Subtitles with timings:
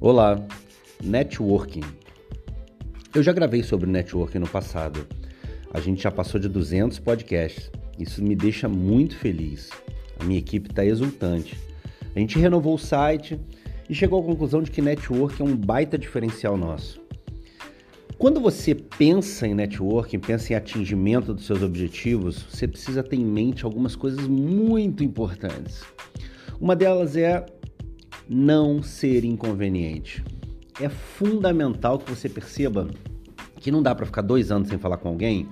[0.00, 0.40] Olá,
[1.02, 1.82] networking.
[3.12, 5.04] Eu já gravei sobre networking no passado.
[5.74, 7.68] A gente já passou de 200 podcasts.
[7.98, 9.70] Isso me deixa muito feliz.
[10.20, 11.58] A minha equipe está exultante.
[12.14, 13.40] A gente renovou o site
[13.90, 17.00] e chegou à conclusão de que networking é um baita diferencial nosso.
[18.16, 23.24] Quando você pensa em networking, pensa em atingimento dos seus objetivos, você precisa ter em
[23.24, 25.82] mente algumas coisas muito importantes.
[26.60, 27.44] Uma delas é
[28.28, 30.22] não ser inconveniente.
[30.80, 32.88] É fundamental que você perceba
[33.56, 35.48] que não dá para ficar dois anos sem falar com alguém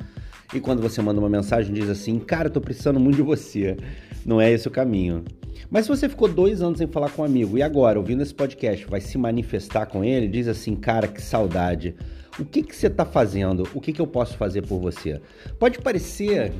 [0.54, 3.76] e quando você manda uma mensagem diz assim, cara, eu tô precisando muito de você.
[4.24, 5.24] Não é esse o caminho.
[5.70, 8.34] Mas se você ficou dois anos sem falar com um amigo e agora, ouvindo esse
[8.34, 11.96] podcast, vai se manifestar com ele, diz assim, cara, que saudade.
[12.38, 13.68] O que, que você está fazendo?
[13.74, 15.20] O que, que eu posso fazer por você?
[15.58, 16.52] Pode parecer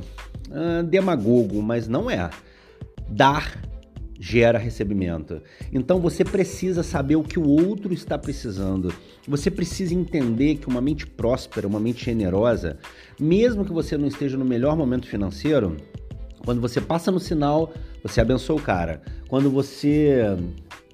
[0.49, 2.29] uh, demagogo, mas não é.
[3.07, 3.61] Dar
[4.19, 5.41] gera recebimento.
[5.71, 8.93] Então você precisa saber o que o outro está precisando.
[9.27, 12.77] Você precisa entender que uma mente próspera, uma mente generosa,
[13.19, 15.77] mesmo que você não esteja no melhor momento financeiro,
[16.43, 19.01] quando você passa no sinal, você abençoa o cara.
[19.27, 20.23] Quando você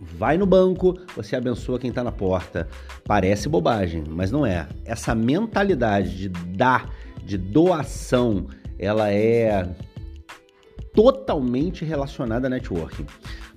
[0.01, 2.67] vai no banco, você abençoa quem está na porta.
[3.05, 4.67] Parece bobagem, mas não é.
[4.83, 6.89] Essa mentalidade de dar,
[7.23, 8.47] de doação,
[8.79, 9.69] ela é
[10.93, 13.05] totalmente relacionada a networking.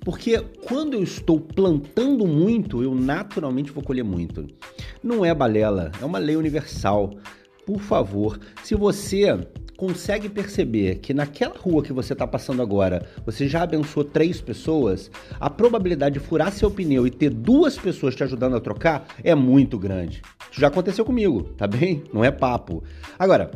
[0.01, 4.47] Porque quando eu estou plantando muito, eu naturalmente vou colher muito.
[5.03, 7.13] Não é balela, é uma lei universal.
[7.65, 9.37] Por favor, se você
[9.77, 15.11] consegue perceber que naquela rua que você está passando agora, você já abençoou três pessoas,
[15.39, 19.35] a probabilidade de furar seu pneu e ter duas pessoas te ajudando a trocar é
[19.35, 20.23] muito grande.
[20.51, 22.03] Isso já aconteceu comigo, tá bem?
[22.11, 22.83] Não é papo.
[23.19, 23.51] Agora,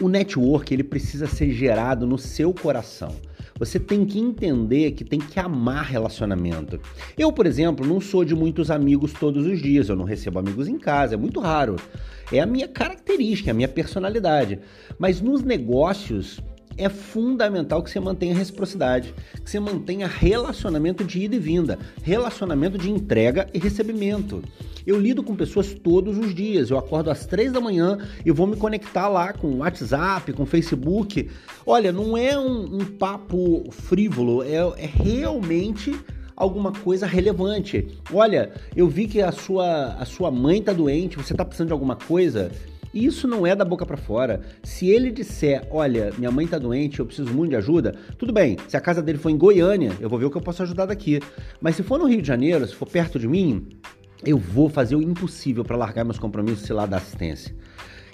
[0.00, 3.14] o network ele precisa ser gerado no seu coração.
[3.58, 6.78] Você tem que entender que tem que amar relacionamento.
[7.16, 10.68] Eu, por exemplo, não sou de muitos amigos todos os dias, eu não recebo amigos
[10.68, 11.76] em casa, é muito raro.
[12.30, 14.58] É a minha característica, é a minha personalidade.
[14.98, 16.38] Mas nos negócios,
[16.76, 22.78] é fundamental que você mantenha reciprocidade, que você mantenha relacionamento de ida e vinda, relacionamento
[22.78, 24.42] de entrega e recebimento.
[24.86, 26.70] Eu lido com pessoas todos os dias.
[26.70, 31.28] Eu acordo às três da manhã e vou me conectar lá com WhatsApp, com Facebook.
[31.66, 35.92] Olha, não é um, um papo frívolo, é, é realmente
[36.36, 37.98] alguma coisa relevante.
[38.12, 41.72] Olha, eu vi que a sua, a sua mãe tá doente, você tá precisando de
[41.72, 42.52] alguma coisa.
[42.96, 44.40] Isso não é da boca para fora.
[44.62, 48.56] Se ele disser, olha, minha mãe tá doente, eu preciso muito de ajuda, tudo bem.
[48.68, 50.86] Se a casa dele for em Goiânia, eu vou ver o que eu posso ajudar
[50.86, 51.20] daqui.
[51.60, 53.68] Mas se for no Rio de Janeiro, se for perto de mim,
[54.24, 57.54] eu vou fazer o impossível para largar meus compromissos lá dar assistência.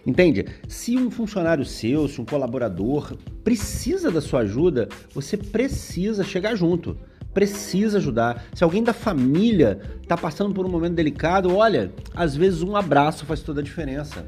[0.05, 0.47] Entende?
[0.67, 6.99] Se um funcionário seu, se um colaborador precisa da sua ajuda, você precisa chegar junto.
[7.33, 8.47] Precisa ajudar.
[8.53, 13.25] Se alguém da família está passando por um momento delicado, olha, às vezes um abraço
[13.25, 14.27] faz toda a diferença.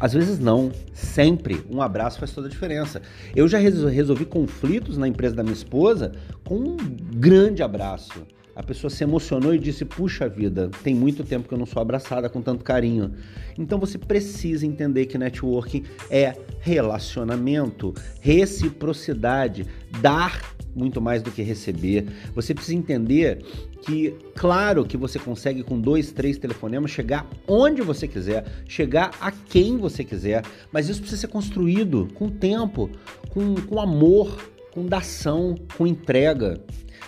[0.00, 3.00] Às vezes não, sempre um abraço faz toda a diferença.
[3.36, 6.10] Eu já resolvi conflitos na empresa da minha esposa
[6.44, 8.26] com um grande abraço.
[8.54, 11.80] A pessoa se emocionou e disse: Puxa vida, tem muito tempo que eu não sou
[11.80, 13.14] abraçada com tanto carinho.
[13.56, 19.66] Então você precisa entender que networking é relacionamento, reciprocidade,
[20.00, 20.42] dar
[20.74, 22.06] muito mais do que receber.
[22.34, 23.42] Você precisa entender
[23.82, 29.30] que, claro, que você consegue com dois, três telefonemas chegar onde você quiser, chegar a
[29.30, 32.90] quem você quiser, mas isso precisa ser construído com tempo,
[33.30, 36.60] com, com amor, com dação, com entrega.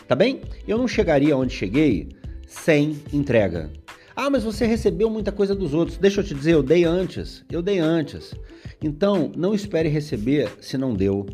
[0.09, 0.41] Tá bem?
[0.67, 2.09] Eu não chegaria onde cheguei
[2.47, 3.71] sem entrega.
[4.15, 5.97] Ah, mas você recebeu muita coisa dos outros.
[5.97, 7.44] Deixa eu te dizer, eu dei antes.
[7.50, 8.34] Eu dei antes.
[8.83, 11.27] Então, não espere receber se não deu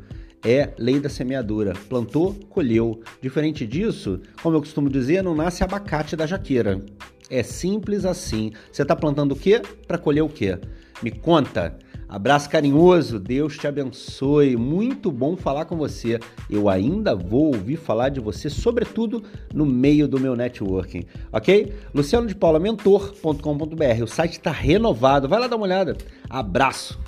[0.44, 1.74] é lei da semeadura.
[1.88, 3.00] Plantou, colheu.
[3.20, 6.84] Diferente disso, como eu costumo dizer, não nasce abacate da jaqueira.
[7.30, 8.52] É simples assim.
[8.72, 9.60] Você está plantando o quê?
[9.86, 10.58] Para colher o quê?
[11.02, 11.76] Me conta.
[12.08, 14.56] Abraço carinhoso, Deus te abençoe.
[14.56, 16.18] Muito bom falar com você.
[16.48, 19.22] Eu ainda vou ouvir falar de você, sobretudo
[19.52, 21.70] no meio do meu networking, ok?
[21.94, 24.02] Luciano de Paula, mentor.com.br.
[24.02, 25.28] O site está renovado.
[25.28, 25.98] Vai lá dar uma olhada.
[26.30, 26.98] Abraço.